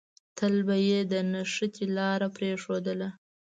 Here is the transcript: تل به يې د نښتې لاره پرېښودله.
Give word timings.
تل 0.37 0.55
به 0.67 0.75
يې 0.87 0.99
د 1.11 1.13
نښتې 1.31 1.85
لاره 1.97 2.27
پرېښودله. 2.35 3.09